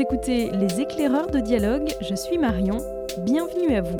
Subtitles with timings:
[0.00, 2.78] Écoutez Les éclaireurs de dialogue, je suis Marion,
[3.18, 3.96] bienvenue à vous.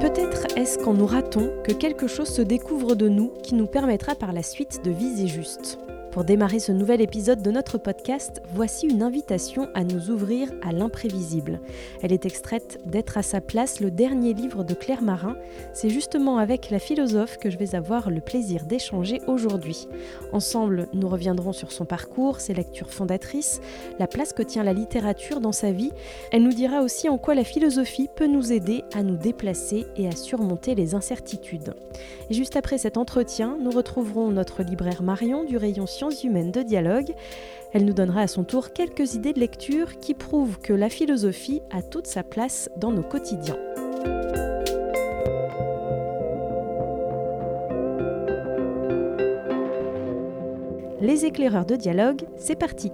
[0.00, 4.16] Peut-être est-ce qu'en nous ratons que quelque chose se découvre de nous qui nous permettra
[4.16, 5.78] par la suite de viser juste.
[6.10, 10.72] Pour démarrer ce nouvel épisode de notre podcast, voici une invitation à nous ouvrir à
[10.72, 11.60] l'imprévisible.
[12.02, 15.36] Elle est extraite d'être à sa place le dernier livre de Claire Marin.
[15.74, 19.86] C'est justement avec la philosophe que je vais avoir le plaisir d'échanger aujourd'hui.
[20.32, 23.60] Ensemble, nous reviendrons sur son parcours, ses lectures fondatrices,
[23.98, 25.92] la place que tient la littérature dans sa vie.
[26.32, 30.08] Elle nous dira aussi en quoi la philosophie peut nous aider à nous déplacer et
[30.08, 31.74] à surmonter les incertitudes.
[32.30, 37.12] Juste après cet entretien, nous retrouverons notre libraire Marion du rayon sciences humaines de dialogue.
[37.72, 41.60] Elle nous donnera à son tour quelques idées de lecture qui prouvent que la philosophie
[41.70, 43.58] a toute sa place dans nos quotidiens.
[51.00, 52.92] Les éclaireurs de dialogue, c'est parti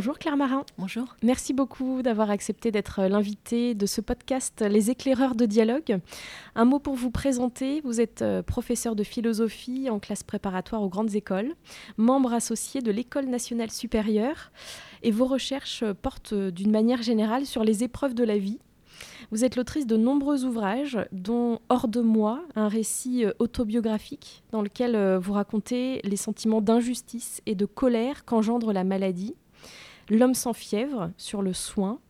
[0.00, 0.64] Bonjour Claire Marin.
[0.78, 1.14] Bonjour.
[1.22, 6.00] Merci beaucoup d'avoir accepté d'être l'invité de ce podcast Les éclaireurs de dialogue.
[6.54, 7.82] Un mot pour vous présenter.
[7.84, 11.52] Vous êtes euh, professeur de philosophie en classe préparatoire aux grandes écoles,
[11.98, 14.52] membre associé de l'École nationale supérieure
[15.02, 18.58] et vos recherches portent euh, d'une manière générale sur les épreuves de la vie.
[19.30, 24.62] Vous êtes l'autrice de nombreux ouvrages, dont Hors de moi, un récit euh, autobiographique dans
[24.62, 29.34] lequel vous racontez les sentiments d'injustice et de colère qu'engendre la maladie
[30.10, 32.00] L'homme sans fièvre sur le soin,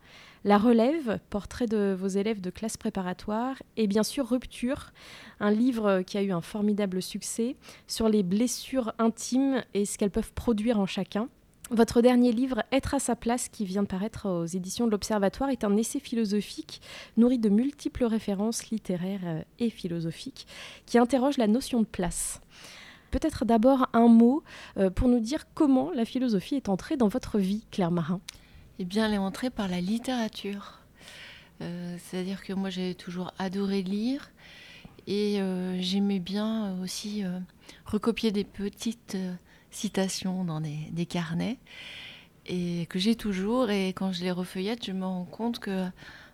[0.43, 4.93] La relève, portrait de vos élèves de classe préparatoire, et bien sûr Rupture,
[5.39, 7.57] un livre qui a eu un formidable succès
[7.87, 11.29] sur les blessures intimes et ce qu'elles peuvent produire en chacun.
[11.71, 15.51] Votre dernier livre, Être à sa place, qui vient de paraître aux éditions de l'Observatoire,
[15.51, 16.81] est un essai philosophique
[17.19, 20.47] nourri de multiples références littéraires et philosophiques
[20.87, 22.41] qui interroge la notion de place.
[23.11, 24.45] Peut-être d'abord un mot
[24.77, 28.21] euh, pour nous dire comment la philosophie est entrée dans votre vie, Claire Marin.
[28.79, 30.79] Eh bien, elle est entrée par la littérature.
[31.61, 34.31] Euh, c'est-à-dire que moi, j'ai toujours adoré lire
[35.07, 37.25] et euh, j'aimais bien aussi
[37.85, 39.17] recopier des petites
[39.71, 41.59] citations dans des, carnets
[42.47, 43.71] et que j'ai toujours.
[43.71, 45.87] Et quand je les refeuillette, je me rends compte que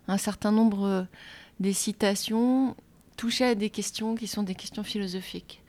[0.07, 1.07] un certain nombre
[1.59, 2.75] des citations
[3.17, 5.61] touchaient à des questions qui sont des questions philosophiques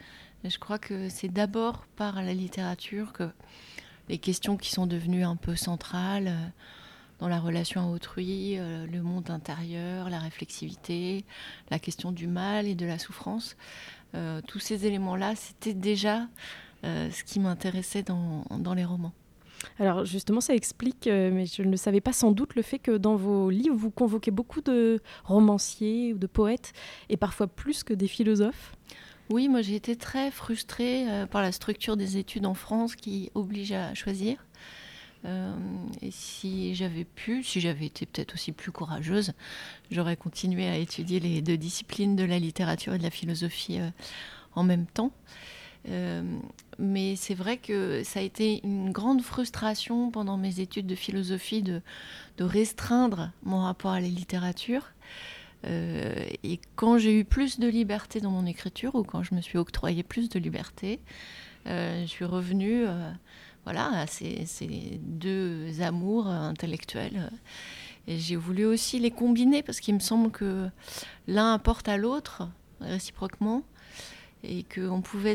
[0.45, 3.29] je crois que c'est d'abord par la littérature que
[4.09, 6.47] les questions qui sont devenues un peu centrales euh,
[7.19, 11.25] dans la relation à autrui, euh, le monde intérieur, la réflexivité,
[11.71, 13.57] la question du mal et de la souffrance,
[14.15, 16.29] euh, tous ces éléments-là, c'était déjà
[16.85, 19.13] ce qui m'intéressait dans, dans, les romans.
[19.81, 22.97] Alors justement, ça explique, mais je ne le savais pas sans doute, le fait que
[22.97, 26.73] dans vos livres, vous convoquez beaucoup de romanciers ou de poètes,
[27.09, 28.77] et parfois plus que des philosophes.
[29.31, 33.31] Oui, moi j'ai été très frustrée euh, par la structure des études en France qui
[33.35, 34.43] oblige à choisir.
[35.27, 35.55] Euh,
[36.01, 39.33] et si j'avais pu, si j'avais été peut-être aussi plus courageuse,
[39.91, 43.91] j'aurais continué à étudier les deux disciplines de la littérature et de la philosophie euh,
[44.55, 45.13] en même temps.
[46.79, 51.63] mais c'est vrai que ça a été une grande frustration pendant mes études de philosophie
[51.63, 51.81] de,
[52.39, 54.85] de restreindre mon rapport à la littérature.
[55.67, 59.41] Euh, et quand j'ai eu plus de liberté dans mon écriture, ou quand je me
[59.41, 61.01] suis octroyé plus de liberté,
[61.67, 63.11] euh, je suis revenue euh,
[63.65, 67.31] voilà, à ces, deux amours intellectuels.
[68.07, 70.69] Et j'ai voulu aussi les combiner parce qu'il me semble que
[71.27, 72.49] l'un apporte à l'autre
[72.81, 73.63] réciproquement
[74.45, 75.35] et qu'on pouvait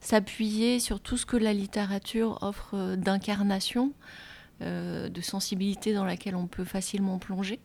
[0.00, 3.92] s'appuyer sur tout ce que la littérature offre d'incarnation,
[4.60, 7.60] de sensibilité dans laquelle on peut facilement plonger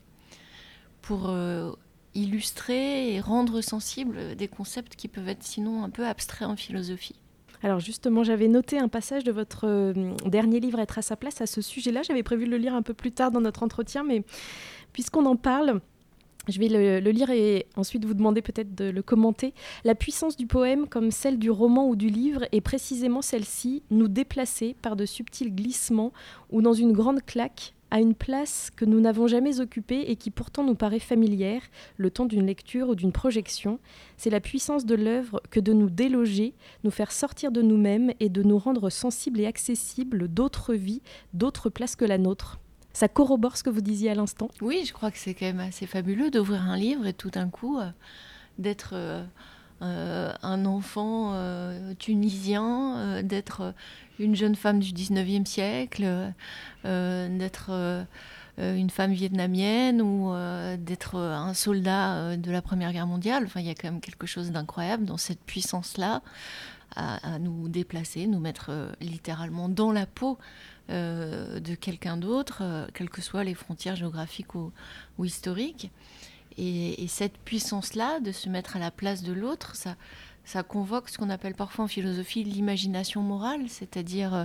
[1.06, 1.70] pour euh,
[2.14, 7.14] illustrer et rendre sensible des concepts qui peuvent être sinon un peu abstraits en philosophie.
[7.62, 11.40] Alors justement, j'avais noté un passage de votre euh, dernier livre Être à sa place
[11.40, 12.02] à ce sujet-là.
[12.02, 14.24] J'avais prévu de le lire un peu plus tard dans notre entretien, mais
[14.92, 15.80] puisqu'on en parle,
[16.48, 19.54] je vais le, le, lire et ensuite vous demander peut-être de le commenter.
[19.84, 24.08] La puissance du poème, comme celle du roman ou du livre, est précisément celle-ci, nous
[24.08, 26.12] déplacer par de subtils glissements
[26.50, 30.30] ou dans une grande claque à une place que nous n'avons jamais occupée et qui
[30.30, 31.62] pourtant nous paraît familière,
[31.96, 33.78] le temps d'une lecture ou d'une projection.
[34.16, 36.54] C'est la puissance de l'œuvre que de nous déloger,
[36.84, 41.02] nous faire sortir de nous-mêmes et de nous rendre sensibles et accessibles d'autres vies,
[41.32, 42.58] d'autres places que la nôtre.
[42.92, 45.60] Ça corrobore ce que vous disiez à l'instant Oui, je crois que c'est quand même
[45.60, 47.90] assez fabuleux d'ouvrir un livre et tout d'un coup euh,
[48.58, 48.90] d'être...
[48.94, 49.24] Euh,
[49.82, 53.74] euh, un enfant euh, tunisien, euh, d'être
[54.18, 56.32] une jeune femme du 19e siècle,
[56.84, 58.06] d'être
[58.56, 60.32] une femme vietnamienne ou
[60.78, 63.44] d'être un soldat de la Première Guerre mondiale.
[63.44, 66.22] Enfin, il y a quand même quelque chose d'incroyable dans cette puissance-là
[66.94, 68.70] à, nous déplacer, nous mettre
[69.02, 70.38] littéralement dans la peau
[70.88, 74.72] de quelqu'un d'autre, quelles que soient les frontières géographiques ou,
[75.22, 75.90] historiques.
[76.58, 79.96] Et, et cette puissance-là, de se mettre à la place de l'autre, ça,
[80.44, 84.44] ça convoque ce qu'on appelle parfois en philosophie l'imagination morale, c'est-à-dire euh,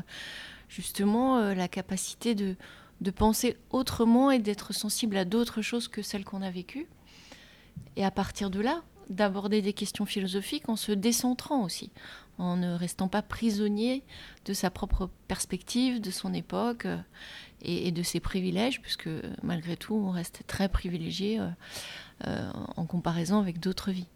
[0.68, 2.56] justement euh, la capacité de,
[3.02, 6.88] de penser autrement et d'être sensible à d'autres choses que celles qu'on a vécues.
[7.96, 11.92] Et à partir de là, d'aborder des questions philosophiques en se décentrant aussi,
[12.38, 14.04] en ne restant pas prisonnier
[14.46, 16.88] de sa propre perspective, de son époque
[17.64, 19.10] euh, et, de ses privilèges, puisque
[19.44, 21.40] malgré tout, on reste très privilégié
[22.24, 24.08] en comparaison avec d'autres vies.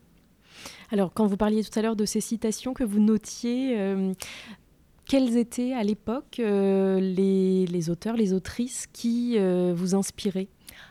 [0.91, 4.13] Alors, quand vous parliez tout à l'heure de ces citations que vous notiez, euh,
[5.05, 10.47] quels étaient à l'époque euh, les, auteurs, les autrices qui euh, vous inspiraient?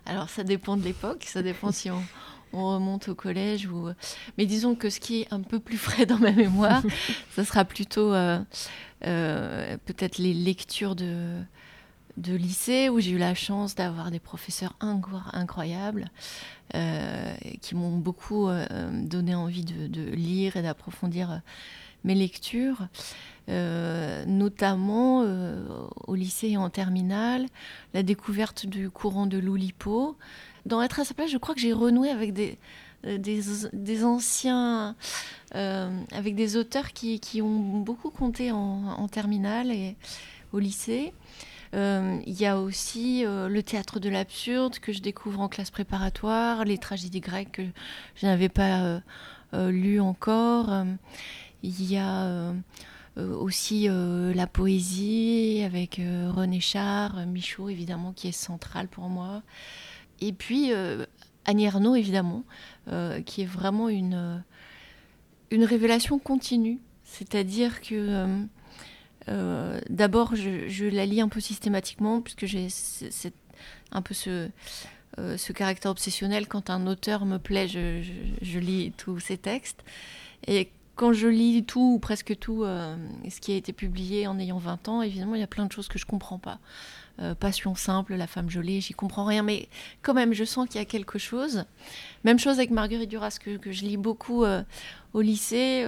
[0.06, 2.02] Alors, ça dépend de l'époque, ça dépend si on,
[2.52, 3.88] remonte au collège ou.
[4.38, 6.82] Mais disons que ce qui est un peu plus frais dans ma mémoire,
[7.34, 8.12] ça sera plutôt
[9.00, 11.40] peut-être les lectures de
[12.16, 16.10] de lycée où j'ai eu la chance d'avoir des professeurs incroyables
[16.74, 18.66] euh, qui m'ont beaucoup euh,
[19.04, 21.36] donné envie de, lire et d'approfondir euh,
[22.04, 22.88] mes lectures,
[23.48, 25.24] notamment
[26.06, 27.46] au lycée et en terminale,
[27.94, 30.16] la découverte du courant de l'Oulipo.
[30.66, 34.96] Dans Être à sa place, je crois que j'ai renoué avec des, anciens,
[35.52, 39.96] avec des auteurs qui, ont beaucoup compté en terminale et
[40.52, 41.14] au lycée.
[41.74, 45.70] Euh, il y a aussi euh, le théâtre de l'absurde que je découvre en classe
[45.70, 47.62] préparatoire, les tragédies grecques que
[48.14, 49.00] je n'avais pas
[49.54, 50.84] euh, lues encore.
[51.62, 52.52] Il y a
[53.16, 56.00] aussi la poésie avec
[56.34, 59.42] René Char, Michaud évidemment qui est central pour moi.
[60.20, 60.72] Et puis
[61.44, 62.42] Annie Ernaux évidemment,
[63.24, 64.42] qui est vraiment une,
[65.50, 66.80] une révélation continue.
[67.04, 68.46] C'est-à-dire que
[69.28, 72.68] euh, d'abord, je, la lis un peu systématiquement, puisque j'ai
[73.92, 74.48] un peu ce,
[75.18, 76.46] euh, ce, caractère obsessionnel.
[76.46, 79.84] Quand un auteur me plaît, je, lis tous ses textes.
[80.46, 82.96] Et quand je lis tout, ou presque tout, euh,
[83.28, 85.72] ce qui a été publié en ayant 20 ans, évidemment, il y a plein de
[85.72, 86.58] choses que je comprends pas.
[87.38, 89.68] Passion simple, La femme jolie, j'y comprends rien, mais
[90.02, 91.64] quand même, je sens qu'il y a quelque chose.
[92.24, 94.44] Même chose avec Marguerite Duras, que je lis beaucoup
[95.12, 95.86] au lycée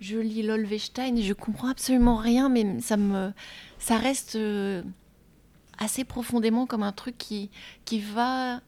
[0.00, 3.32] je lis Lolvestein et je comprends absolument rien, mais ça me,
[3.78, 4.82] ça reste euh,
[5.78, 7.50] assez profondément comme un truc qui,
[7.84, 8.60] qui va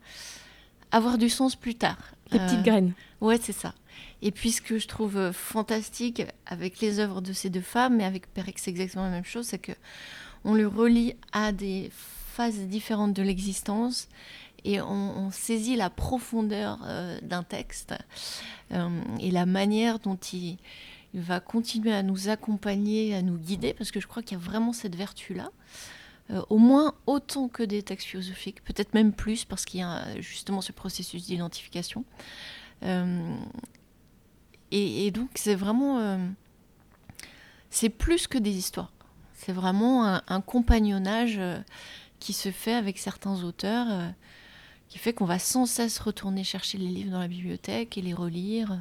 [0.91, 1.99] avoir du sens plus tard.
[2.33, 2.93] Des petites euh, graines.
[3.21, 3.75] Ouais, c'est ça.
[4.23, 7.97] Et puis ce que je trouve euh, fantastique avec les œuvres de ces deux femmes,
[7.97, 9.73] mais avec Perec c'est exactement la même chose, c'est que
[10.45, 14.09] on le relie à des phases différentes de l'existence
[14.65, 16.79] et on, saisit la profondeur
[17.23, 17.95] d'un texte
[18.71, 20.59] et la manière dont il,
[21.15, 24.41] il va continuer à nous accompagner, à nous guider, parce que je crois qu'il y
[24.41, 25.51] a vraiment cette vertu-là.
[26.31, 30.21] Euh, au moins autant que des textes philosophiques, peut-être même plus, parce qu'il y a
[30.21, 32.05] justement ce processus d'identification.
[32.85, 33.37] Euh,
[34.71, 35.99] et, donc c'est vraiment...
[35.99, 36.19] Euh,
[37.71, 38.93] c'est plus que des histoires.
[39.35, 41.41] C'est vraiment un, un, compagnonnage
[42.19, 44.13] qui se fait avec certains auteurs,
[44.89, 48.13] qui fait qu'on va sans cesse retourner chercher les livres dans la bibliothèque et les
[48.13, 48.77] relire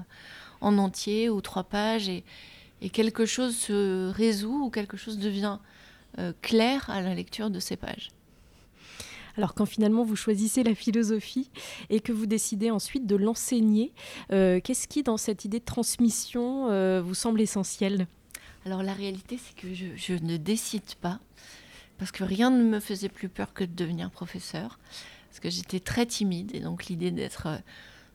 [0.61, 2.23] en entier ou trois pages et,
[2.93, 5.57] quelque chose se résout ou quelque chose devient
[6.17, 8.09] euh, clair à la lecture de ces pages.
[9.37, 11.49] Alors quand finalement vous choisissez la philosophie
[11.89, 13.93] et que vous décidez ensuite de l'enseigner,
[14.31, 18.07] euh, qu'est-ce qui dans cette idée de transmission euh, vous semble essentiel?
[18.65, 21.19] Alors la réalité c'est que je, je, ne décide pas
[21.97, 24.79] parce que rien ne me faisait plus peur que de devenir professeur
[25.29, 27.47] parce que j'étais très timide et donc l'idée d'être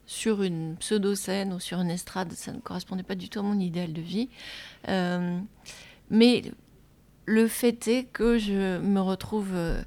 [0.07, 3.59] sur une pseudo-scène ou sur une estrade, ça ne correspondait pas du tout à mon
[3.59, 4.29] idéal de vie.
[4.89, 5.39] Euh,
[6.11, 6.43] mais
[7.27, 9.83] le fait est que je me retrouve euh,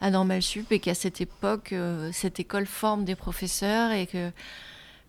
[0.00, 4.30] à Normal Sup et qu'à cette époque, euh, cette école forme des professeurs et que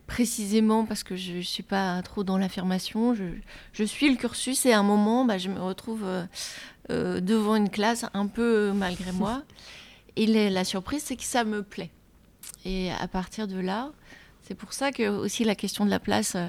[0.07, 4.73] précisément parce que je ne suis pas trop dans l'affirmation, je, suis le cursus et
[4.73, 6.05] à un moment, bah, je me retrouve
[6.89, 9.43] devant une classe un peu malgré moi.
[10.17, 11.89] Et la surprise, c'est que ça me plaît.
[12.65, 13.91] Et à partir de là,
[14.51, 16.45] c'est pour ça que aussi la question de la place euh,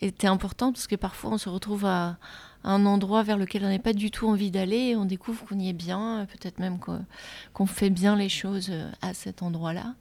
[0.00, 2.18] était importante, parce que parfois on se retrouve à,
[2.62, 5.68] un endroit vers lequel on n'a pas du tout envie d'aller, on découvre qu'on y
[5.68, 6.78] est bien, peut-être même
[7.52, 9.96] qu'on fait bien les choses euh, à cet endroit-là.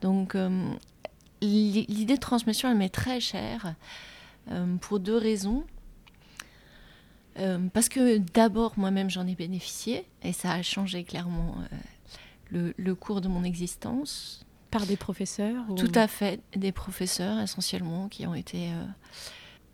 [0.00, 0.70] Donc euh,
[1.42, 3.74] l'idée de transmission, elle m'est très chère,
[4.80, 5.64] pour deux raisons.
[7.74, 11.56] parce que d'abord, moi-même, j'en ai bénéficié, et ça a changé clairement
[12.50, 14.46] le, cours de mon existence.
[14.70, 18.70] Par des professeurs Tout à fait, des professeurs essentiellement qui ont été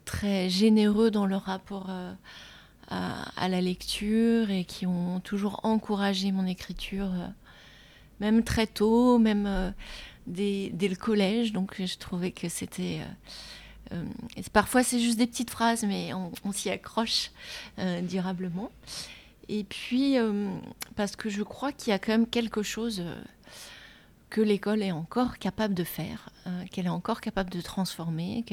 [0.05, 1.91] très généreux dans leur rapport
[2.89, 7.11] à, la lecture et qui ont toujours encouragé mon écriture,
[8.21, 9.75] même très tôt, même
[10.27, 11.53] dès, le collège.
[11.53, 13.01] Donc je trouvais que c'était...
[13.93, 17.31] Euh, euh, parfois c'est juste des petites phrases, mais on, s'y accroche
[17.79, 18.71] euh, durablement.
[19.49, 20.17] Et puis,
[20.97, 23.03] parce que je crois qu'il y a quand même quelque chose
[24.35, 26.29] que l'école est encore capable de faire,
[26.73, 28.45] qu'elle est encore capable de transformer,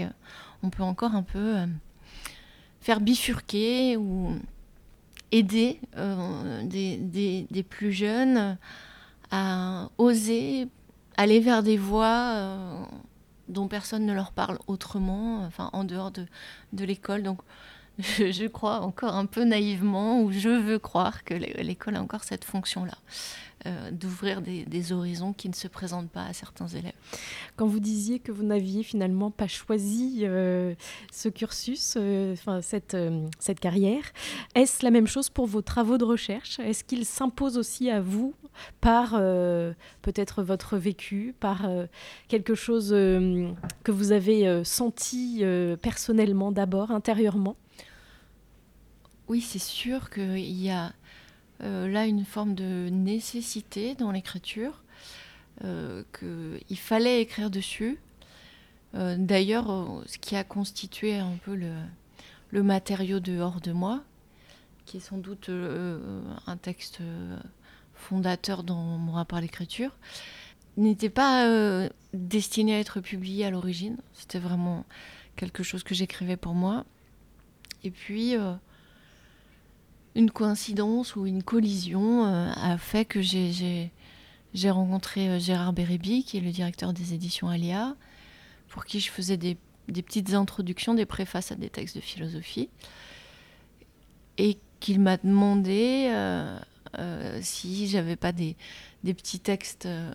[0.62, 1.56] qu'on peut encore un peu
[2.82, 4.36] faire bifurquer ou
[5.32, 5.80] aider
[6.66, 8.60] des, des, plus jeunes
[9.32, 10.68] à oser
[11.18, 12.84] aller vers des voies euh,
[13.48, 16.26] dont personne ne leur parle autrement, enfin en dehors de,
[16.74, 17.24] de l'école.
[17.24, 17.40] Donc
[18.00, 22.44] je, crois encore un peu naïvement, ou je veux croire que l'école a encore cette
[22.44, 22.98] fonction-là.
[23.68, 26.96] Euh, d'ouvrir des, horizons qui ne se présentent pas à certains élèves.
[27.58, 30.74] Quand vous disiez que vous n'aviez finalement pas choisi euh,
[31.12, 31.96] ce cursus,
[32.34, 32.98] enfin cette,
[33.38, 34.04] cette carrière,
[34.56, 36.58] est-ce la même chose pour vos travaux de recherche?
[36.58, 38.34] Est-ce qu'ils s'imposent aussi à vous
[38.80, 41.86] par euh, peut-être votre vécu, par euh,
[42.28, 43.50] quelque chose euh,
[43.84, 45.44] que vous avez senti
[45.82, 47.56] personnellement d'abord, intérieurement?
[49.32, 50.92] Oui, c'est sûr qu'il y a
[51.62, 54.84] là une forme de nécessité dans l'écriture,
[55.62, 57.98] qu'il fallait écrire dessus.
[58.94, 61.72] D'ailleurs, ce qui a constitué un peu le,
[62.50, 64.04] le matériau de Hors de moi,
[64.86, 67.00] qui est sans doute un texte
[67.94, 69.96] fondateur dans mon rapport à l'écriture,
[70.76, 73.96] n'était pas euh, destiné à être publié à l'origine.
[74.12, 74.86] C'était vraiment
[75.38, 76.84] quelque chose que j'écrivais pour moi.
[77.86, 78.54] Et puis, euh,
[80.16, 83.92] une coïncidence ou une collision euh, a fait que j'ai
[84.70, 87.96] rencontré Gérard Bérébi, qui est le directeur des éditions Alia,
[88.68, 92.70] pour qui je faisais des, petites introductions, des préfaces à des textes de philosophie.
[94.38, 96.10] Et qu'il m'a demandé
[97.00, 98.56] euh, si j'avais pas des,
[99.04, 100.14] petits textes euh,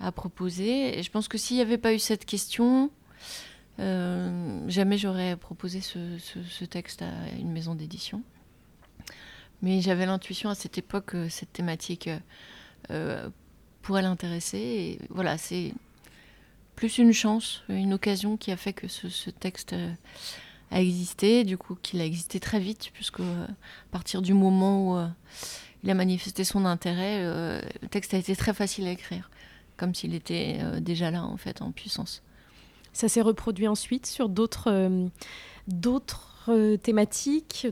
[0.00, 0.98] à proposer.
[0.98, 2.90] Et je pense que s'il n'y avait pas eu cette question,
[3.78, 8.22] euh, jamais j'aurais proposé ce, texte à une maison d'édition.
[9.62, 12.10] Mais j'avais l'intuition à cette époque que cette thématique
[13.82, 14.58] pourrait l'intéresser.
[14.58, 15.72] Et voilà, c'est
[16.74, 19.74] plus une chance, une occasion qui a fait que ce, texte
[20.72, 24.88] a existé, du coup qu'il a existé très vite, puisque euh, à partir du moment
[24.88, 25.06] où euh,
[25.84, 29.30] il a manifesté son intérêt, euh, le texte a été très facile à écrire,
[29.76, 32.22] comme s'il était déjà là en fait en puissance.
[32.92, 35.06] Ça s'est reproduit ensuite sur d'autres
[36.82, 37.66] thématiques,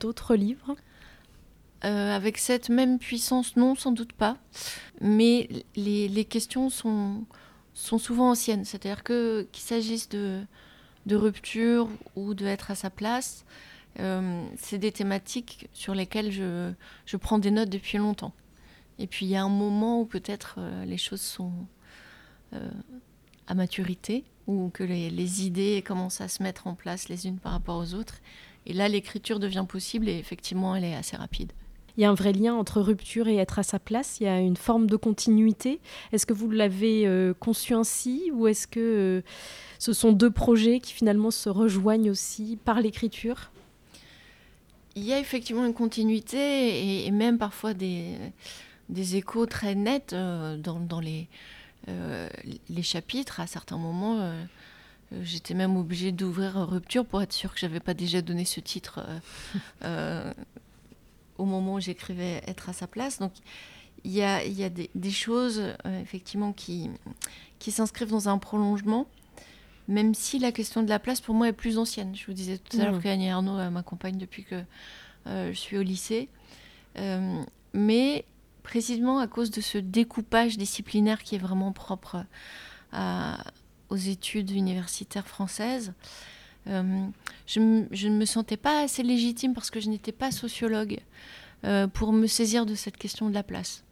[0.00, 0.76] d'autres livres?
[1.82, 4.36] Avec cette même puissance, non, sans doute pas.
[5.00, 7.24] Mais les, questions sont,
[7.74, 8.64] sont souvent anciennes.
[8.64, 10.40] C'est-à-dire que qu'il s'agisse de,
[11.06, 13.44] de rupture ou de être à sa place,
[14.00, 16.72] euh, c'est des thématiques sur lesquelles je,
[17.06, 18.32] je, prends des notes depuis longtemps.
[18.98, 21.52] Et puis il y a un moment où peut-être euh, les choses sont
[22.52, 22.70] euh,
[23.46, 27.38] à maturité, ou que les, les, idées commencent à se mettre en place les unes
[27.38, 28.20] par rapport aux autres.
[28.66, 31.52] Et là, l'écriture devient possible et effectivement, elle est assez rapide.
[31.98, 34.20] Il y a un vrai lien entre rupture et être à sa place?
[34.20, 35.80] Il y a une forme de continuité?
[36.12, 38.30] Est-ce que vous l'avez conçu ainsi?
[38.32, 39.22] Ou est-ce que
[39.80, 43.50] ce sont deux projets qui finalement se rejoignent aussi par l'écriture?
[44.98, 48.18] Il y a effectivement une continuité et, même parfois des,
[48.90, 51.28] échos très nets euh, dans, les,
[51.88, 52.28] euh,
[52.82, 53.38] chapitres.
[53.38, 54.44] À certains moments, euh,
[55.22, 59.06] j'étais même obligée d'ouvrir Rupture pour être sûre que j'avais pas déjà donné ce titre
[61.38, 63.18] au moment où j'écrivais Être à sa place.
[63.18, 63.32] Donc
[64.04, 66.90] il y a, y a des, des choses effectivement qui,
[67.58, 69.08] qui s'inscrivent dans un prolongement
[69.88, 72.14] même si la question de la place pour moi est plus ancienne.
[72.14, 73.02] Je vous disais tout à l'heure mmh.
[73.02, 74.62] que Arnaud m'accompagne depuis que
[75.26, 76.28] euh, je suis au lycée.
[76.98, 77.42] Euh,
[77.72, 78.26] mais
[78.62, 82.24] précisément à cause de ce découpage disciplinaire qui est vraiment propre
[83.90, 85.92] aux études universitaires françaises,
[86.68, 87.06] euh,
[87.46, 90.98] je, ne me sentais pas assez légitime parce que je n'étais pas sociologue
[91.92, 93.82] pour me saisir de cette question de la place.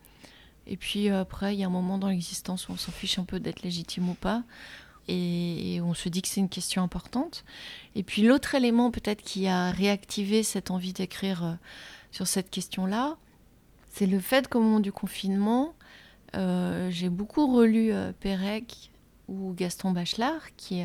[0.68, 3.24] Et puis après, il y a un moment dans l'existence où on s'en fiche un
[3.24, 4.44] peu d'être légitime ou pas
[5.08, 7.44] et, on se dit que c'est une question importante.
[7.94, 11.52] Et puis l'autre élément peut-être qui a réactivé cette envie d'écrire euh,
[12.10, 13.16] sur cette question-là,
[13.92, 15.74] c'est le fait qu'au moment du confinement,
[16.34, 18.90] euh, j'ai beaucoup relu euh, Pérec
[19.28, 20.82] ou Gaston Bachelard, qui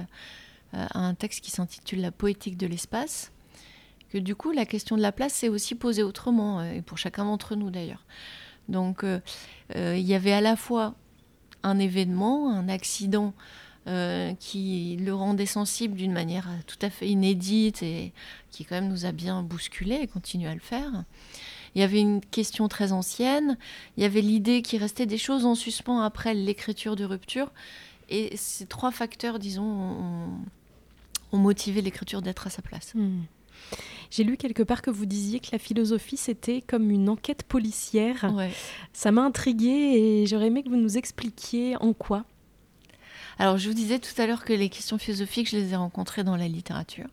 [0.74, 3.32] a un texte qui s'intitule La poétique de l'espace,
[4.10, 7.26] que du coup la question de la place s'est aussi posée autrement, et pour chacun
[7.26, 8.06] d'entre nous d'ailleurs.
[8.70, 9.06] Donc
[9.76, 10.96] il y avait à la fois
[11.64, 13.34] un événement, un accident
[14.40, 18.14] qui le rendait sensible d'une manière tout à fait inédite et
[18.52, 21.04] qui quand même nous a bien bousculé et continue à le faire.
[21.74, 23.58] Il y avait une question très ancienne,
[23.96, 27.50] il y avait l'idée qu'il restait des choses en suspens après l'écriture de rupture.
[28.10, 30.30] Et ces trois facteurs, disons, ont,
[31.38, 32.94] motivé l'écriture d'être à sa place.
[32.96, 33.22] Hmm.
[34.10, 38.32] J'ai lu quelque part que vous disiez que la philosophie, c'était comme une enquête policière.
[38.92, 42.26] Ça m'a intriguée et j'aurais aimé que vous nous expliquiez en quoi.
[43.40, 46.24] Alors, je vous disais tout à l'heure que les questions philosophiques, je les ai rencontrées
[46.24, 47.08] dans la littérature.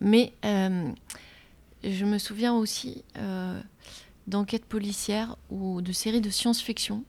[0.00, 0.90] Mais euh,
[1.84, 3.60] je me souviens aussi euh,
[4.26, 7.04] d'enquêtes policières ou de séries de science-fiction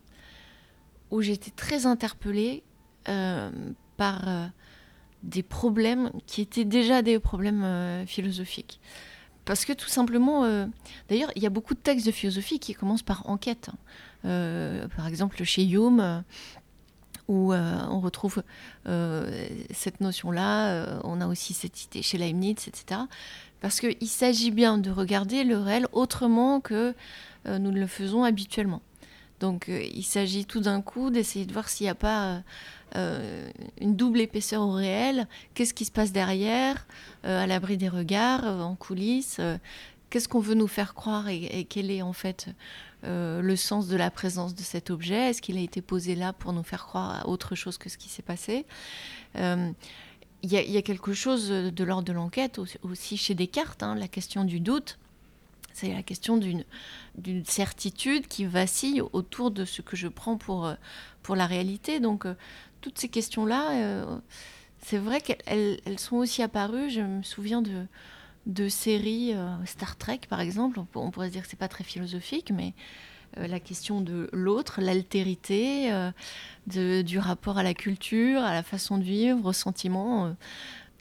[1.09, 2.63] où j'étais très interpellée
[3.09, 3.49] euh,
[3.97, 4.51] par
[5.23, 8.79] des problèmes qui étaient déjà des problèmes philosophiques.
[9.45, 10.43] Parce que tout simplement,
[11.09, 13.69] d'ailleurs, il y a beaucoup de textes de philosophie qui commencent par enquête.
[14.23, 14.87] Hein.
[14.95, 16.23] par exemple, chez Hume,
[17.27, 18.43] où on retrouve
[18.85, 20.99] cette notion-là.
[21.03, 23.01] on a aussi cette idée chez Leibniz, etc.
[23.61, 26.95] Parce qu'il s'agit bien de regarder le réel autrement que
[27.47, 28.81] euh, nous le faisons habituellement.
[29.41, 32.43] Donc euh, il s'agit tout d'un coup d'essayer de voir s'il n'y a pas
[32.95, 33.49] euh,
[33.81, 36.85] une double épaisseur au réel, qu'est-ce qui se passe derrière,
[37.23, 39.41] à l'abri des regards, en coulisses,
[40.09, 42.47] qu'est-ce qu'on veut nous faire croire et, quel est en fait
[43.03, 46.53] le sens de la présence de cet objet, est-ce qu'il a été posé là pour
[46.53, 48.65] nous faire croire à autre chose que ce qui s'est passé?
[49.35, 54.43] Il y, a quelque chose de l'ordre de l'enquête aussi chez Descartes, hein, la question
[54.43, 54.99] du doute.
[55.73, 60.75] C'est la question d'une certitude qui vacille autour de ce que je prends pour, euh,
[61.23, 61.99] pour la réalité.
[61.99, 62.35] Donc, euh,
[62.81, 64.17] toutes ces questions-là, euh,
[64.79, 66.89] c'est vrai qu'elles sont aussi apparues.
[66.89, 67.85] Je me souviens de,
[68.47, 69.33] de séries,
[69.65, 72.73] Star Trek par exemple, on, pourrait se dire que c'est pas très philosophique, mais
[73.37, 75.91] la question de l'autre, l'altérité,
[76.65, 80.35] du rapport à la culture, à la façon de vivre, au sentiment.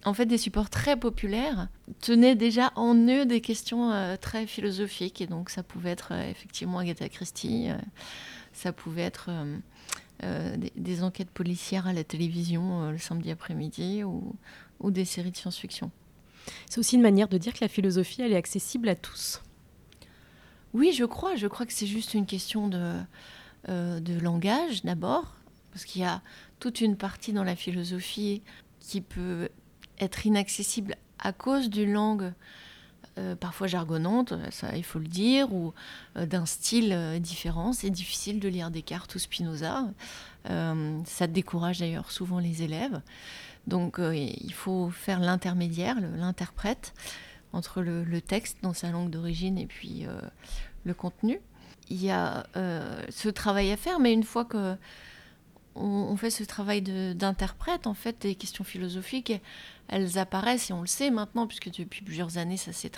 [0.05, 1.69] En fait, des supports très populaires
[2.01, 5.21] tenaient déjà en eux des questions très philosophiques.
[5.21, 7.69] Et donc, ça pouvait être effectivement Agatha Christie,
[8.55, 9.31] ça pouvait être
[10.75, 14.35] des, enquêtes policières à la télévision le samedi après-midi ou,
[14.81, 15.91] ou des séries de science-fiction.
[16.69, 19.43] C'est aussi une manière de dire que la philosophie, elle est accessible à tous.
[20.73, 21.37] Oui, je crois.
[21.37, 22.97] Je crois que c'est juste une question de,
[23.69, 25.35] euh, de langage d'abord,
[25.73, 26.23] parce qu'il y a
[26.59, 28.43] toute une partie dans la philosophie
[28.79, 29.49] qui peut
[30.01, 32.33] être inaccessible à cause d'une langue
[33.19, 35.75] euh, parfois jargonnante, ça il faut le dire, ou
[36.17, 37.73] euh, d'un style différent.
[37.73, 39.85] C'est difficile de lire Descartes ou Spinoza.
[40.45, 43.01] ça décourage d'ailleurs souvent les élèves.
[43.67, 46.95] Donc il faut faire l'intermédiaire, l'interprète
[47.53, 50.21] entre le, texte dans sa langue d'origine et puis euh,
[50.85, 51.41] le contenu.
[51.89, 54.77] Il y a euh, ce travail à faire, mais une fois que
[55.75, 59.33] on, fait ce travail d'interprète, en fait, des questions philosophiques,
[59.89, 62.91] elles apparaissent, et on le sait maintenant, puisque depuis plusieurs années, ça s'est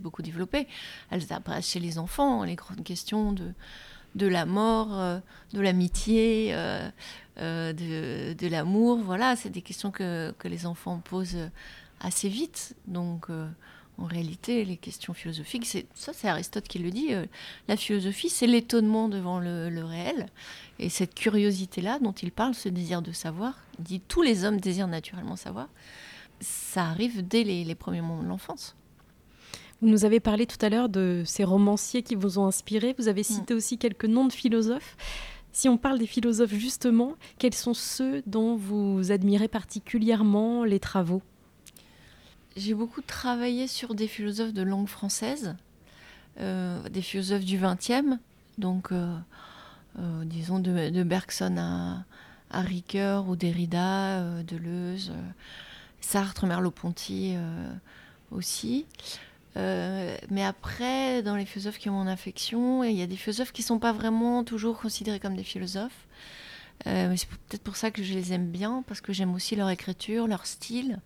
[0.00, 0.66] beaucoup développé,
[1.10, 5.18] elles apparaissent chez les enfants, les grandes questions de, la mort, euh,
[5.52, 6.52] de l'amitié,
[7.36, 11.50] de, de l'amour, voilà, c'est des questions que, que, les enfants posent
[12.00, 12.74] assez vite.
[12.86, 13.28] Donc,
[14.00, 17.14] en réalité, les questions philosophiques, c'est ça, c'est Aristote qui le dit.
[17.14, 17.26] Euh,
[17.68, 20.26] la philosophie, c'est l'étonnement devant le, réel,
[20.78, 23.58] et cette curiosité-là dont il parle, ce désir de savoir.
[23.78, 25.68] Il dit tous les hommes désirent naturellement savoir.
[26.40, 28.74] Ça arrive dès les, premiers moments de l'enfance.
[29.82, 32.94] Vous nous avez parlé tout à l'heure de ces romanciers qui vous ont inspiré.
[32.98, 33.56] Vous avez cité mm.
[33.56, 34.96] aussi quelques noms de philosophes.
[35.52, 41.22] Si on parle des philosophes justement, quels sont ceux dont vous admirez particulièrement les travaux?
[42.56, 45.56] J'ai beaucoup travaillé sur des philosophes de langue française,
[46.40, 48.18] euh, des philosophes du XXe,
[48.58, 49.16] donc euh,
[49.98, 52.04] euh, disons de, Bergson à,
[52.62, 55.12] Ricoeur ou Derrida, Deleuze,
[56.00, 57.36] Sartre, Merleau-Ponty
[58.32, 58.86] aussi.
[59.54, 63.62] mais après, dans les philosophes qui ont mon affection, il y a des philosophes qui
[63.62, 66.08] ne sont pas vraiment toujours considérés comme des philosophes.
[66.84, 70.26] c'est peut-être pour ça que je les aime bien, parce que j'aime aussi leur écriture,
[70.26, 70.98] leur style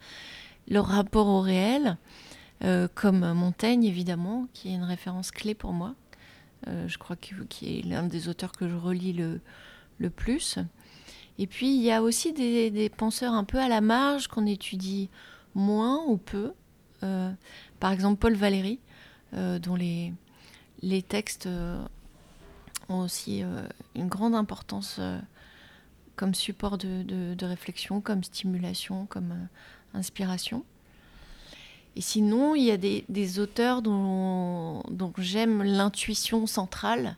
[0.69, 1.97] leur rapport au réel,
[2.63, 5.95] euh, comme Montaigne évidemment, qui est une référence clé pour moi.
[6.69, 9.41] Euh, je crois qu'il est l'un des auteurs que je relis le,
[9.99, 10.59] le, plus.
[11.39, 15.11] Et puis il y a aussi des, penseurs un peu à la marge qu'on étudie
[15.55, 16.53] moins ou peu.
[17.03, 17.31] Euh,
[17.81, 18.79] par exemple Paul Valéry,
[19.33, 20.13] dont les,
[20.81, 21.49] les textes
[22.89, 23.43] ont aussi
[23.97, 25.01] une grande importance
[26.15, 29.49] comme support de, de, de, réflexion, comme stimulation, comme
[29.95, 30.65] inspiration.
[31.97, 34.83] Et sinon, il y a des, auteurs dont,
[35.19, 37.17] j'aime l'intuition centrale,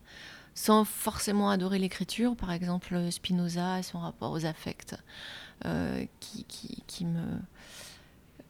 [0.54, 2.36] sans forcément adorer l'écriture.
[2.36, 4.94] Par exemple, Spinoza et son rapport aux affects,
[6.20, 6.44] qui,
[6.86, 7.24] qui, me,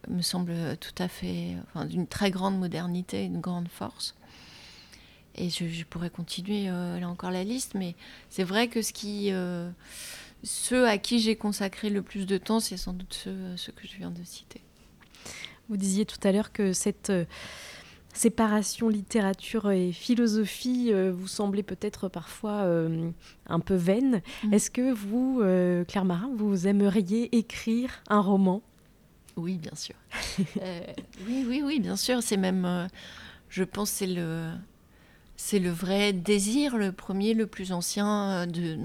[0.09, 1.57] me semble tout à fait,
[1.89, 4.17] d'une très grande modernité, une grande force.
[5.37, 7.95] Et je, pourrais continuer là encore la liste, mais
[8.31, 9.31] c'est vrai que ce qui,
[10.43, 13.15] ceux à qui j'ai consacré le plus de temps, c'est sans doute
[13.57, 14.61] ceux, que je viens de citer.
[15.69, 17.25] Vous disiez tout à l'heure que cette euh,
[18.13, 23.11] séparation littérature et philosophie euh, vous semblait peut-être parfois euh,
[23.47, 24.23] un peu vaine.
[24.45, 24.55] Mm.
[24.55, 25.43] Est-ce que vous,
[25.89, 28.63] Claire Marin, vous aimeriez écrire un roman?
[29.37, 29.97] Oui, bien sûr.
[31.27, 32.23] oui, oui, oui, bien sûr.
[32.23, 32.89] C'est même,
[33.49, 34.51] je pense, c'est le,
[35.37, 38.79] c'est le vrai désir, le premier, le plus ancien de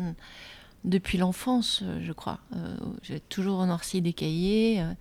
[0.83, 2.39] depuis l'enfance, euh, je crois.
[2.55, 4.81] Euh, j'ai toujours noirci des cahiers.
[4.81, 4.93] Euh,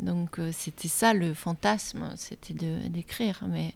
[0.00, 2.54] donc c'était ça le fantasme, c'était
[2.88, 3.40] d'écrire.
[3.48, 3.74] Mais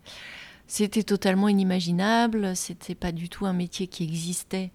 [0.69, 2.55] c'était totalement inimaginable.
[2.55, 4.71] C'était pas du tout un métier qui existait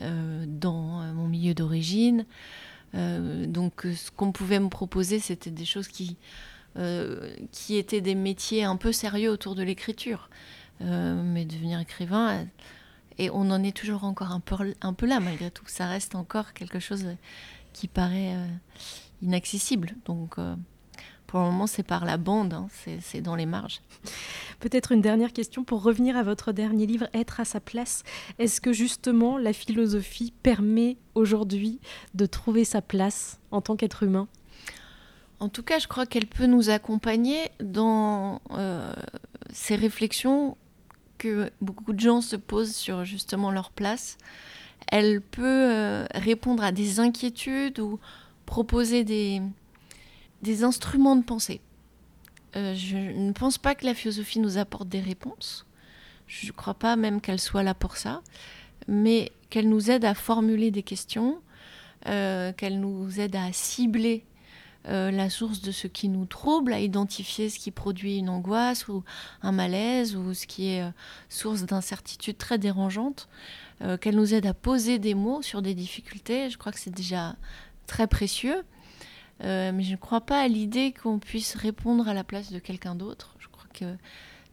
[0.00, 2.24] dans mon milieu d'origine.
[2.92, 6.16] donc ce qu'on pouvait me proposer, c'était des choses qui,
[7.52, 10.30] qui étaient des métiers un peu sérieux autour de l'écriture.
[10.80, 12.46] mais devenir écrivain,
[13.18, 15.64] et on en est toujours encore un peu, un peu là malgré tout.
[15.66, 17.06] Ça reste encore quelque chose
[17.72, 18.46] qui paraît euh,
[19.22, 19.94] inaccessible.
[20.06, 20.54] Donc euh,
[21.26, 22.68] pour le moment, c'est par la bande, hein.
[23.02, 23.82] c'est dans les marges.
[24.60, 28.02] Peut-être une dernière question pour revenir à votre dernier livre, Être à sa place.
[28.38, 31.80] Est-ce que justement la philosophie permet aujourd'hui
[32.14, 34.26] de trouver sa place en tant qu'être humain?
[35.38, 38.92] En tout cas, je crois qu'elle peut nous accompagner dans euh,
[39.52, 40.56] ces réflexions
[41.18, 44.16] que beaucoup de gens se posent sur justement leur place.
[44.90, 47.98] Elle peut euh, répondre à des inquiétudes ou
[48.46, 49.42] proposer des,
[50.42, 51.60] des instruments de pensée.
[52.56, 55.66] Euh, je ne pense pas que la philosophie nous apporte des réponses.
[56.26, 58.22] Je ne crois pas même qu'elle soit là pour ça,
[58.86, 61.40] mais qu'elle nous aide à formuler des questions,
[62.06, 64.24] euh, qu'elle nous aide à cibler
[64.88, 68.88] euh, la source de ce qui nous trouble, à identifier ce qui produit une angoisse
[68.88, 69.04] ou
[69.42, 70.90] un malaise ou ce qui est euh,
[71.28, 73.28] source d'incertitude très dérangeante,
[73.82, 76.48] euh, qu'elle nous aide à poser des mots sur des difficultés.
[76.48, 77.36] Je crois que c'est déjà
[77.86, 78.64] très précieux.
[79.40, 82.94] mais je ne crois pas à l'idée qu'on puisse répondre à la place de quelqu'un
[82.94, 83.34] d'autre.
[83.38, 83.96] Je crois que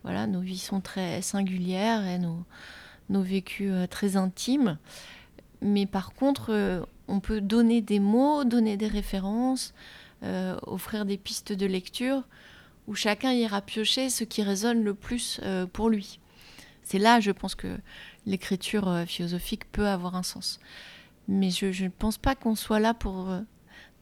[0.04, 2.44] voilà, nos vies sont très singulières et nos,
[3.10, 4.78] nos vécus très intimes.
[5.62, 9.74] Mais par contre, on peut donner des mots, donner des références,
[10.22, 12.24] offrir des pistes de lecture
[12.88, 16.20] où chacun ira piocher ce qui résonne le plus euh, pour lui.
[16.84, 17.80] C'est là, je pense que
[18.26, 20.60] l'écriture euh, philosophique peut avoir un sens.
[21.28, 23.30] Mais je ne pense pas qu'on soit là pour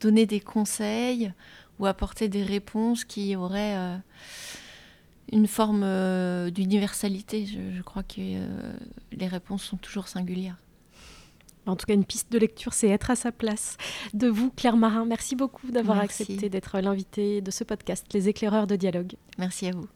[0.01, 1.31] donner des conseils
[1.79, 3.77] ou apporter des réponses qui auraient
[5.31, 5.85] une forme
[6.51, 7.45] d'universalité.
[7.45, 8.19] Je, crois que
[9.13, 10.57] les réponses sont toujours singulières.
[11.65, 13.77] En tout cas, une piste de lecture, c'est être à sa place.
[14.13, 18.67] De vous, Claire Marin, merci beaucoup d'avoir accepté d'être l'invité de ce podcast, Les éclaireurs
[18.67, 19.13] de dialogue.
[19.37, 19.87] Merci à vous.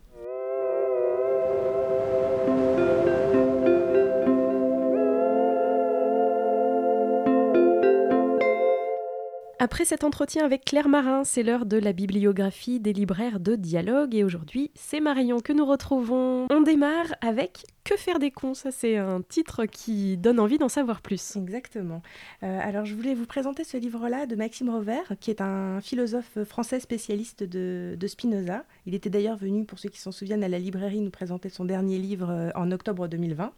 [9.59, 14.13] Après cet entretien avec Claire Marin, c'est l'heure de la bibliographie des libraires de dialogue
[14.13, 16.45] et aujourd'hui c'est Marion que nous retrouvons.
[16.51, 18.53] On démarre avec que faire des cons?
[18.53, 21.37] Ça, c'est un titre qui donne envie d'en savoir plus.
[21.37, 22.01] Exactement.
[22.43, 26.43] Euh, alors, je voulais vous présenter ce livre-là de Maxime Rovert, qui est un philosophe
[26.43, 28.65] français spécialiste de, Spinoza.
[28.85, 31.63] Il était d'ailleurs venu, pour ceux qui s'en souviennent, à la librairie nous présenter son
[31.63, 33.53] dernier livre euh, en octobre 2020.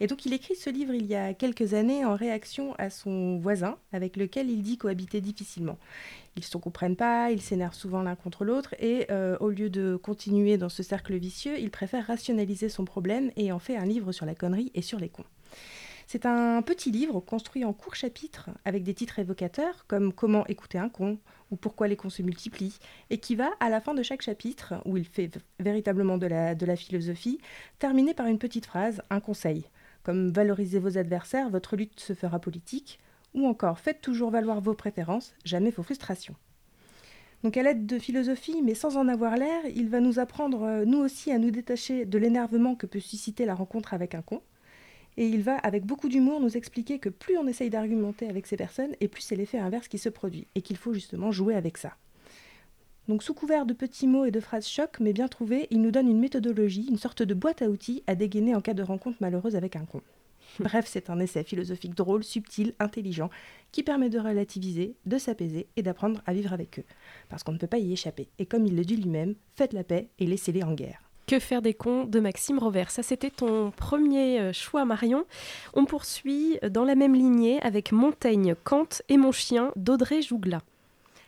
[0.00, 3.38] Et donc, il écrit ce livre il y a quelques années en réaction à son
[3.38, 5.78] voisin, avec lequel il dit cohabiter difficilement
[6.36, 9.70] ils ne se comprennent pas, ils s'énervent souvent l'un contre l'autre, et euh, au lieu
[9.70, 13.86] de continuer dans ce cercle vicieux, il préfère rationaliser son problème et en fait un
[13.86, 15.24] livre sur la connerie et sur les cons.
[16.06, 20.78] C'est un petit livre construit en courts chapitres avec des titres évocateurs comme Comment écouter
[20.78, 21.18] un con
[21.50, 22.78] ou Pourquoi les cons se multiplient
[23.10, 26.54] et qui va, à la fin de chaque chapitre, où il fait véritablement de la,
[26.54, 27.38] de la philosophie,
[27.78, 29.64] terminer par une petite phrase, un conseil,
[30.06, 33.00] comme Valorisez vos adversaires, votre lutte se fera politique,
[33.34, 36.36] ou encore faites toujours valoir vos préférences, jamais vos frustrations.
[37.42, 40.84] Donc à l'aide de philosophie, mais sans en avoir l'air, il va nous apprendre, euh,
[40.84, 44.42] nous aussi, à nous détacher de l'énervement que peut susciter la rencontre avec un con.
[45.16, 48.56] Et il va, avec beaucoup d'humour, nous expliquer que plus on essaye d'argumenter avec ces
[48.56, 51.78] personnes, et plus c'est l'effet inverse qui se produit, et qu'il faut justement jouer avec
[51.78, 51.96] ça.
[53.08, 55.92] Donc sous couvert de petits mots et de phrases chocs, mais bien trouvées, il nous
[55.92, 59.18] donne une méthodologie, une sorte de boîte à outils à dégainer en cas de rencontre
[59.20, 60.02] malheureuse avec un con.
[60.60, 63.30] Bref, c'est un essai philosophique drôle, subtil, intelligent,
[63.72, 66.84] qui permet de relativiser, de s'apaiser et d'apprendre à vivre avec eux.
[67.28, 68.28] Parce qu'on ne peut pas y échapper.
[68.38, 71.02] Et comme il le dit lui-même, faites la paix et laissez-les en guerre.
[71.26, 72.90] Que faire des cons de Maxime Rovert.
[72.90, 75.24] Ça, c'était ton premier euh, choix, Marion.
[75.74, 80.62] On poursuit dans la même lignée avec Montaigne, Kant et mon chien d'Audrey Jougla.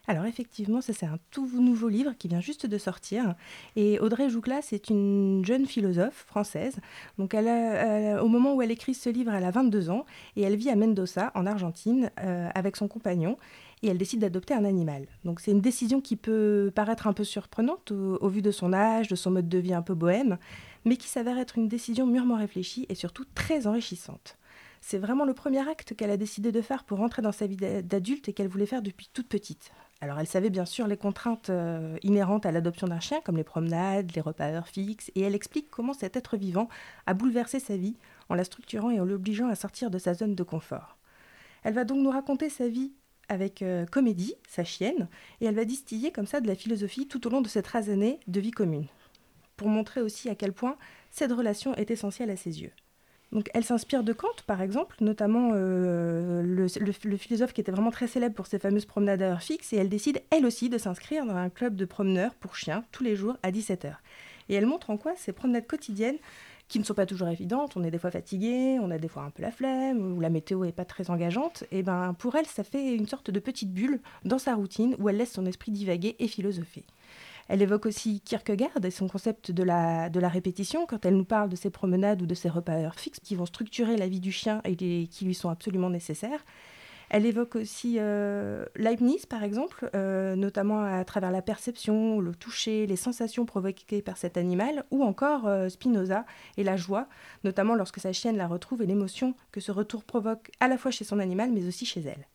[0.09, 3.35] Alors effectivement, ça c'est un tout nouveau livre qui vient juste de sortir.
[3.77, 6.77] Et Audrey Jougla, c'est une jeune philosophe française.
[7.19, 10.71] Donc au moment où elle écrit ce livre, elle a 22 ans et elle vit
[10.71, 13.37] à Mendoza, en Argentine, euh, avec son compagnon.
[13.83, 15.07] Et elle décide d'adopter un animal.
[15.25, 18.73] Donc c'est une décision qui peut paraître un peu surprenante au, au, vu de son
[18.73, 20.39] âge, de son mode de vie un peu bohème,
[20.87, 24.39] mais qui s'avère être une décision mûrement réfléchie et surtout très enrichissante.
[24.81, 27.57] C'est vraiment le premier acte qu'elle a décidé de faire pour rentrer dans sa vie
[27.57, 29.71] d'adulte et qu'elle voulait faire depuis toute petite.
[30.01, 33.45] Alors elle savait bien sûr les contraintes euh, inhérentes à l'adoption d'un chien, comme les
[33.45, 36.69] promenades, les repas à et elle explique comment cet être vivant
[37.07, 37.97] a bouleversé sa vie
[38.29, 40.97] en la structurant et en l'obligeant à sortir de sa zone de confort.
[41.65, 42.93] Elle va donc nous raconter sa vie
[43.29, 45.09] avec euh, Comédie, sa chienne,
[45.41, 47.91] et elle va distiller comme ça de la philosophie tout au long de cette 13
[47.91, 48.87] années de vie commune,
[49.57, 50.77] pour montrer aussi à quel point
[51.11, 52.73] cette relation est essentielle à ses yeux.
[53.33, 58.07] Donc, elle s'inspire de Kant, par exemple, notamment euh, le, philosophe qui était vraiment très
[58.07, 61.27] célèbre pour ses fameuses promenades à heure fixe, et elle décide, elle aussi, de s'inscrire
[61.27, 63.93] dans un club de promeneurs pour chiens tous les jours à 17h.
[64.49, 66.17] Et elle montre en quoi ces promenades quotidiennes,
[66.69, 69.23] qui ne sont pas toujours évidentes, on est des fois fatigué, on a des fois
[69.23, 72.47] un peu la flemme, ou la météo n'est pas très engageante, et ben pour elle,
[72.47, 75.71] ça fait une sorte de petite bulle dans sa routine où elle laisse son esprit
[75.71, 76.85] divaguer et philosopher.
[77.49, 81.25] Elle évoque aussi Kierkegaard et son concept de la, de la répétition quand elle nous
[81.25, 84.07] parle de ses promenades ou de ses repas à heure fixe qui vont structurer la
[84.07, 86.45] vie du chien et qui lui sont absolument nécessaires.
[87.11, 92.87] Elle évoque aussi euh, Leibniz, par exemple, euh, notamment à travers la perception, le toucher,
[92.87, 96.27] les sensations provoquées par cet animal, ou encore euh, Spinoza
[96.59, 97.09] et la joie,
[97.45, 100.91] notamment lorsque sa chienne la retrouve et l'émotion que ce retour provoque à la fois
[100.91, 102.27] chez son animal, mais aussi chez elle.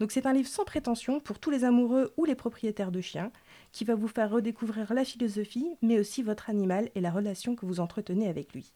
[0.00, 3.30] Donc c'est un livre sans prétention pour tous les amoureux ou les propriétaires de chiens,
[3.76, 7.66] qui va vous faire redécouvrir la philosophie, mais aussi votre animal et la relation que
[7.66, 8.72] vous entretenez avec lui.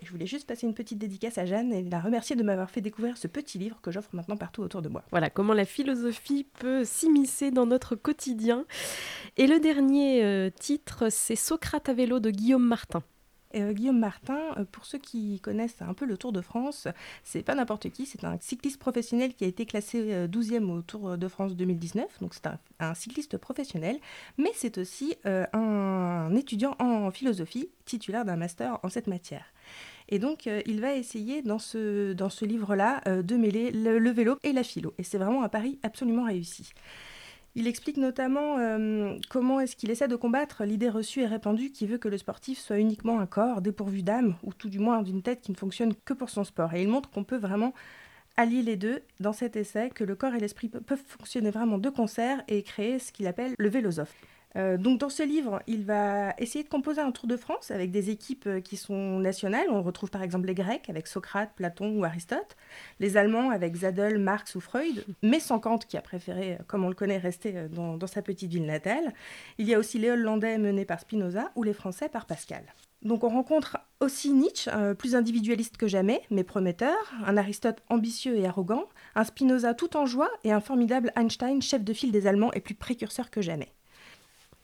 [0.00, 2.68] Et je voulais juste passer une petite dédicace à Jeanne et la remercier de m'avoir
[2.68, 5.04] fait découvrir ce petit livre que j'offre maintenant partout autour de moi.
[5.12, 8.64] Voilà, comment la philosophie peut s'immiscer dans notre quotidien.
[9.36, 13.04] Et le dernier euh, titre, c'est Socrate à vélo de Guillaume Martin.
[13.56, 16.86] Euh, Guillaume Martin, euh, pour ceux qui connaissent un peu le Tour de France,
[17.24, 20.82] c'est pas n'importe qui, c'est un cycliste professionnel qui a été classé 12e euh, au
[20.82, 22.46] Tour de France 2019, donc c'est
[22.78, 23.98] un, cycliste professionnel,
[24.38, 29.44] mais c'est aussi un, étudiant en philosophie titulaire d'un master en cette matière.
[30.08, 34.52] Et donc, il va essayer dans ce, dans ce livre-là de mêler le, vélo et
[34.52, 34.92] la philo.
[34.98, 36.72] Et c'est vraiment un pari absolument réussi.
[37.56, 41.86] Il explique notamment euh, comment est-ce qu'il essaie de combattre l'idée reçue et répandue qui
[41.86, 45.22] veut que le sportif soit uniquement un corps dépourvu d'âme, ou tout du moins d'une
[45.22, 46.74] tête qui ne fonctionne que pour son sport.
[46.74, 47.74] Et il montre qu'on peut vraiment
[48.36, 51.90] allier les deux dans cet essai, que le corps et l'esprit peuvent fonctionner vraiment de
[51.90, 54.14] concert et créer ce qu'il appelle le vélosophe.
[54.56, 57.90] Euh, donc dans ce livre, il va essayer de composer un Tour de France avec
[57.90, 59.66] des équipes euh, qui sont nationales.
[59.70, 62.56] On retrouve par exemple les Grecs avec Socrate, Platon ou Aristote,
[62.98, 66.84] les Allemands avec Zadel, Marx ou Freud, mais sans Kant qui a préféré, euh, comme
[66.84, 69.12] on le connaît, rester dans, sa petite ville natale.
[69.58, 72.64] Il y a aussi les Hollandais menés par Spinoza ou les Français par Pascal.
[73.02, 78.46] Donc on rencontre aussi Nietzsche, plus individualiste que jamais, mais prometteur, un Aristote ambitieux et
[78.46, 78.84] arrogant,
[79.14, 82.60] un Spinoza tout en joie et un formidable Einstein, chef de file des Allemands et
[82.60, 83.72] plus précurseur que jamais.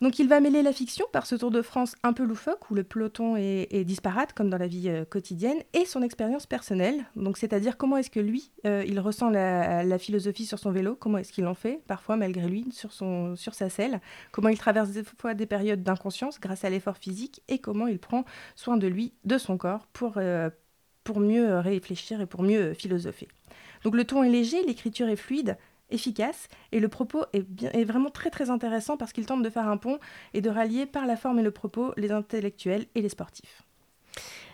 [0.03, 2.75] Donc il va mêler la fiction par ce Tour de France un peu loufoque où
[2.75, 7.07] le peloton est, disparate comme dans la vie euh, quotidienne et son expérience personnelle.
[7.17, 11.17] Donc c'est-à-dire comment est-ce que lui euh, il ressent la, philosophie sur son vélo, comment
[11.19, 14.01] est-ce qu'il en fait parfois malgré lui sur son sur sa selle,
[14.33, 15.03] comment il traverse des
[15.35, 19.39] des périodes d'inconscience grâce à l'effort physique et comment il prend soin de lui, de
[19.39, 20.51] son corps pour euh,
[21.05, 23.29] pour mieux réfléchir et pour mieux philosopher.
[23.85, 25.57] Donc le ton est léger, l'écriture est fluide,
[25.91, 29.51] efficace et le propos est, bien, est vraiment très très intéressant parce qu'il tente de
[29.51, 29.99] faire un pont
[30.35, 33.63] et de rallier par la forme et le propos les intellectuels et les sportifs.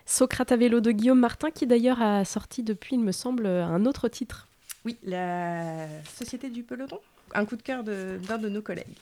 [0.04, 3.86] Socrate à vélo de Guillaume Martin qui d'ailleurs a sorti depuis, il me semble, un
[3.86, 4.48] autre titre.
[4.84, 6.98] Oui, la Société du peloton,
[7.34, 8.96] un coup de cœur d'un de nos collègues.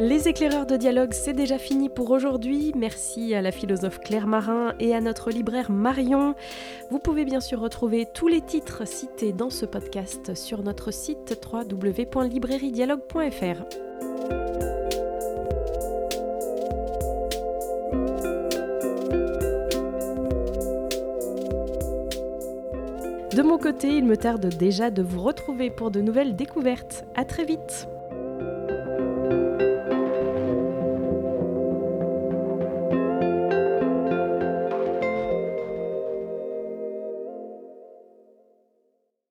[0.00, 2.72] Les éclaireurs de dialogue, c'est déjà fini pour aujourd'hui.
[2.76, 6.36] Merci à la philosophe Claire Marin et à notre libraire Marion.
[6.92, 11.36] Vous pouvez bien sûr retrouver tous les titres cités dans ce podcast sur notre site
[11.52, 13.64] www.librairiedialogue.fr.
[23.34, 27.04] De mon côté, il me tarde déjà de vous retrouver pour de nouvelles découvertes.
[27.16, 27.88] À très vite!